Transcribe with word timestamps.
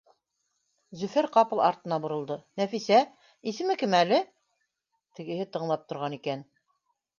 Зөфәр 1.01 1.27
ҡапыл 1.35 1.61
артына 1.65 1.99
боролдо: 2.05 2.37
Нәфисә, 2.63 3.03
исеме 3.53 3.77
кем 3.83 3.95
әле? 4.01 4.21
Тегеһе 5.21 5.49
тыңлап 5.59 5.89
торған 5.93 6.21
икән: 6.21 6.47